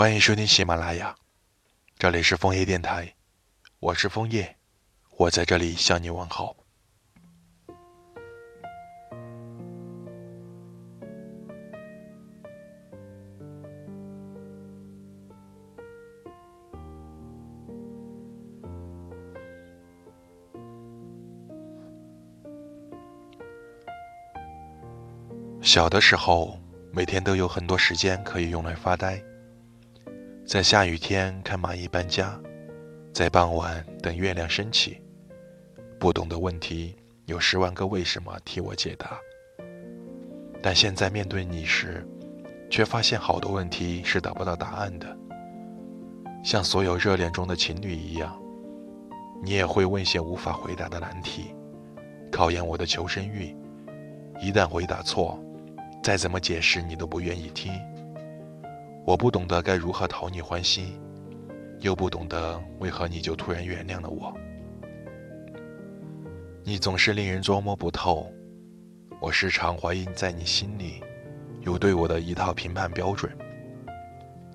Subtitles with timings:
[0.00, 1.14] 欢迎收听喜马拉雅，
[1.98, 3.14] 这里是枫叶电台，
[3.80, 4.56] 我是枫叶，
[5.18, 6.56] 我在这里向你问好。
[25.60, 26.58] 小的时候，
[26.90, 29.22] 每天都有很多时间可以用来发呆，
[30.50, 32.36] 在下雨天看蚂蚁搬家，
[33.14, 35.00] 在傍晚等月亮升起。
[35.96, 39.16] 不懂的问题有十万个为什么替我解答。
[40.60, 42.04] 但现在面对你时，
[42.68, 45.16] 却发现好多问题是得不到答案的。
[46.42, 48.36] 像所有热恋中的情侣一样，
[49.44, 51.54] 你也会问些无法回答的难题，
[52.28, 53.56] 考验我的求生欲。
[54.42, 55.38] 一旦回答错，
[56.02, 57.72] 再怎么解释，你都不愿意听。
[59.04, 61.00] 我不懂得该如何讨你欢心，
[61.80, 64.32] 又不懂得为何你就突然原谅了我。
[66.62, 68.30] 你总是令人捉摸不透，
[69.20, 71.02] 我时常怀疑在你心里
[71.62, 73.30] 有对我的一套评判标准。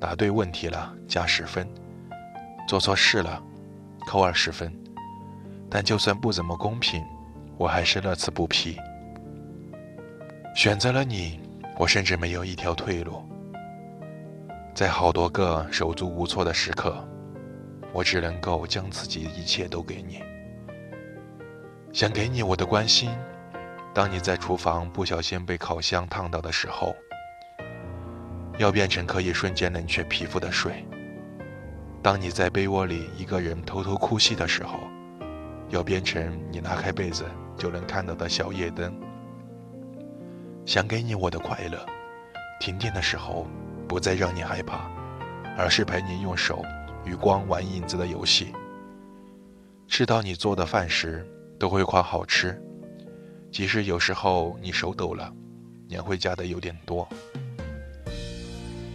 [0.00, 1.68] 答对问题了加十分，
[2.68, 3.42] 做错事了
[4.06, 4.72] 扣二十分。
[5.68, 7.04] 但就算不怎么公平，
[7.58, 8.78] 我还是乐此不疲。
[10.54, 11.40] 选择了你，
[11.76, 13.22] 我甚至没有一条退路。
[14.78, 17.04] 在好多个手足无措的时刻，
[17.92, 20.22] 我只能够将自己一切都给你。
[21.92, 23.10] 想给你我的关心，
[23.92, 26.94] 当你在厨房不小心被烤箱烫到的时候，
[28.56, 30.74] 要变成可以瞬间冷却皮肤的水；
[32.00, 34.78] 当你在被窝里一个人偷偷哭泣的时候，
[35.70, 37.24] 要变成你拉开被子
[37.56, 38.96] 就能看到的小夜灯。
[40.64, 41.84] 想给你我的快乐，
[42.60, 43.44] 停电的时候
[43.88, 44.90] 不再让你害怕，
[45.56, 46.62] 而是陪你用手
[47.04, 48.52] 与光玩影子的游戏。
[49.88, 51.26] 吃到你做的饭时
[51.58, 52.60] 都会夸好吃，
[53.50, 55.32] 即使有时候你手抖了，
[55.88, 57.08] 也会加的有点多。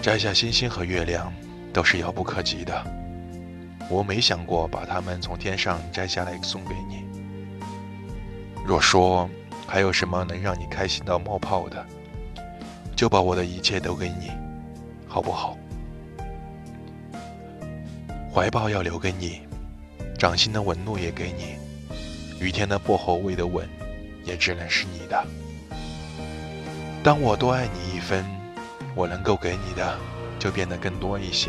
[0.00, 1.32] 摘下星星和月亮
[1.72, 2.84] 都是遥不可及的，
[3.90, 7.04] 我没想过把它们从天上摘下来送给你。
[8.64, 9.28] 若说。
[9.68, 11.84] 还有什么能让你开心到冒泡的？
[12.94, 14.30] 就把我的一切都给你，
[15.16, 15.56] 好不好？
[18.30, 19.40] 怀抱要留给你，
[20.18, 21.54] 掌心的纹路也给你，
[22.38, 23.66] 雨天的薄荷味的吻，
[24.26, 25.24] 也只能是你的。
[27.02, 28.26] 当我多爱你一分，
[28.94, 29.98] 我能够给你的
[30.38, 31.48] 就变得更多一些。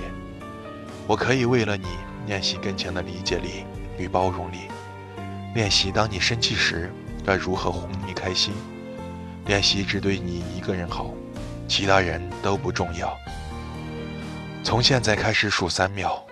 [1.05, 1.87] 我可以为了你
[2.25, 3.65] 练习更强的理解力
[3.97, 4.59] 与包容力，
[5.53, 6.89] 练习当你生气时。
[7.25, 8.53] 该如何哄你开心？
[9.45, 11.11] 练习只对你一个人好，
[11.67, 13.13] 其他人都不重要。
[14.63, 16.23] 从现在开始数三秒，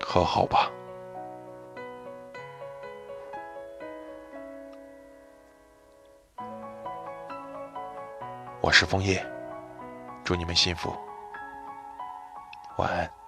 [0.00, 0.70] 和好吧。
[8.62, 9.24] 我是枫叶，
[10.24, 10.94] 祝你们幸福，
[12.76, 13.19] 晚安。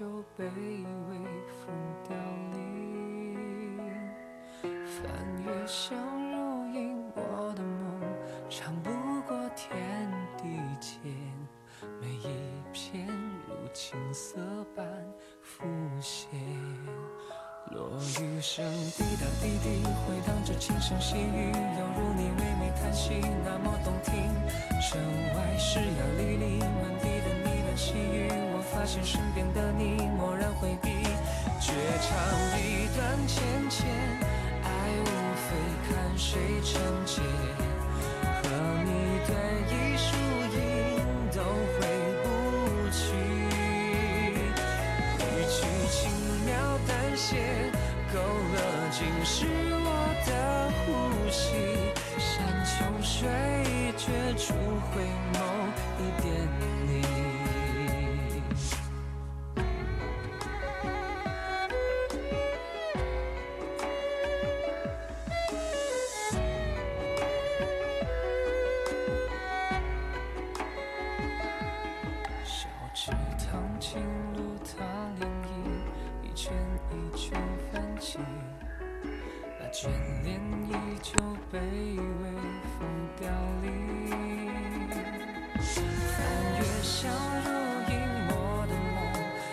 [0.00, 0.50] 就被微
[1.60, 1.76] 风
[2.08, 2.16] 凋
[2.54, 3.36] 零，
[4.62, 5.04] 翻
[5.44, 5.94] 越相
[6.32, 8.00] 如影，我的梦
[8.48, 8.90] 长不
[9.28, 9.76] 过天
[10.38, 11.02] 地间，
[12.00, 12.32] 每一
[12.72, 13.06] 片
[13.46, 14.38] 如青色
[14.74, 14.86] 般
[15.42, 15.66] 浮
[16.00, 16.30] 现。
[17.72, 17.90] 落
[18.22, 18.64] 雨声
[18.96, 24.14] 滴答滴滴，回荡着轻声细语，犹如你微微叹息，那么动听。
[24.80, 24.98] 城
[25.36, 25.84] 外石崖
[26.16, 26.39] 沥
[28.92, 30.90] 现身边的你蓦然回避，
[31.60, 31.72] 绝
[32.02, 32.10] 唱
[32.58, 33.40] 一段浅
[33.70, 33.86] 浅，
[34.64, 35.06] 爱无
[35.36, 35.46] 非
[35.86, 37.22] 看谁成结。
[38.42, 38.48] 和
[38.82, 38.90] 你
[39.28, 39.30] 对
[39.70, 40.08] 弈输
[40.56, 40.58] 赢
[41.30, 41.38] 都
[41.76, 41.78] 回
[42.24, 42.26] 不
[42.90, 43.00] 去，
[45.20, 45.56] 一曲
[45.88, 46.10] 轻
[46.44, 46.50] 描
[46.88, 47.70] 淡写，
[48.12, 48.58] 勾勒
[48.90, 49.46] 尽是
[49.84, 49.86] 我
[50.26, 50.32] 的
[50.82, 51.38] 呼吸。
[52.18, 52.28] 山
[52.66, 53.14] 穷水
[53.96, 54.52] 绝处
[54.90, 55.00] 回
[55.32, 55.36] 眸
[56.00, 56.26] 一点
[56.88, 57.19] 你。
[79.72, 79.88] 眷
[80.24, 81.14] 恋依旧
[81.50, 81.64] 被微
[82.76, 82.80] 风
[83.20, 83.28] 凋
[83.62, 83.68] 零。
[85.60, 86.18] 翻
[86.58, 86.98] 越相
[87.44, 87.48] 濡
[87.88, 87.90] 以
[88.26, 88.30] 沫
[88.66, 88.98] 的梦，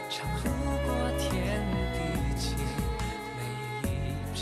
[0.09, 0.47] 长路
[0.85, 0.87] 过
[1.19, 1.29] 天
[1.93, 1.95] 地
[2.35, 2.57] 间，
[3.37, 3.39] 每
[3.85, 3.93] 一
[4.33, 4.35] 片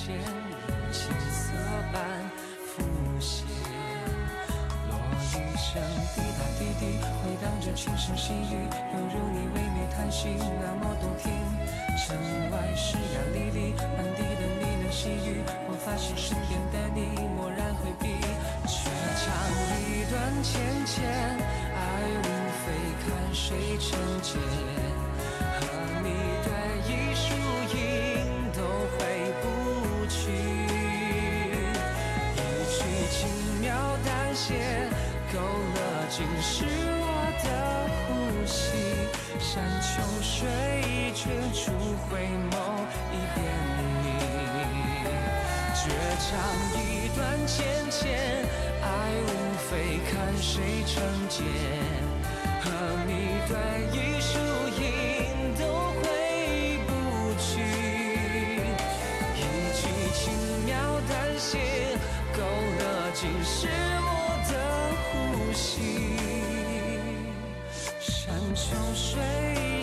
[0.49, 0.55] 如
[0.93, 1.43] 青色
[1.91, 1.93] 般
[2.65, 2.71] 浮
[3.19, 3.45] 现。
[4.87, 5.67] 落雨声
[6.15, 6.81] 滴答滴滴，
[7.21, 8.55] 回荡着轻声细语，
[8.93, 10.29] 犹如你唯美叹息，
[23.55, 24.35] 谁成茧。
[25.39, 25.63] 和
[26.03, 26.09] 你
[26.43, 26.47] 对
[26.83, 27.23] 一输
[27.73, 27.79] 赢
[28.51, 28.59] 都
[28.91, 28.99] 回
[29.41, 29.45] 不
[30.07, 30.17] 去，
[32.35, 32.37] 一
[32.69, 32.75] 曲
[33.09, 33.17] 轻
[33.61, 33.71] 描
[34.03, 34.89] 淡写，
[35.31, 35.77] 勾勒
[36.09, 36.65] 尽是
[36.99, 37.03] 我
[37.45, 37.47] 的
[38.03, 38.05] 呼
[38.45, 38.59] 吸。
[39.39, 40.35] 山穷水
[41.13, 41.71] 绝处
[42.09, 42.53] 回眸，
[43.13, 43.39] 一遍
[44.03, 44.05] 你。
[45.73, 45.83] 绝
[46.19, 46.27] 唱
[46.75, 46.83] 一
[47.15, 47.55] 段浅
[47.89, 48.03] 浅，
[48.81, 48.85] 爱
[49.23, 49.27] 无
[49.69, 49.71] 非
[50.11, 50.93] 看谁成
[51.29, 51.45] 茧。
[52.65, 52.69] 和
[53.05, 53.11] 你
[53.47, 53.53] 对
[53.93, 54.33] 一输
[54.81, 54.83] 赢
[55.57, 55.61] 都
[56.01, 56.03] 回
[56.87, 56.89] 不
[57.39, 57.47] 去，
[59.35, 59.39] 一
[59.71, 59.81] 句
[60.13, 60.23] 轻
[60.65, 60.73] 描
[61.07, 61.53] 淡写，
[62.35, 62.81] 勾勒
[63.13, 63.69] 尽是
[64.01, 64.09] 我
[64.49, 64.51] 的
[65.05, 65.13] 呼
[65.53, 66.17] 吸。
[67.99, 69.05] 山穷水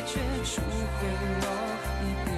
[0.07, 0.13] 绝
[0.45, 0.61] 处
[0.99, 1.01] 回
[1.41, 1.43] 眸，
[2.03, 2.29] 一遍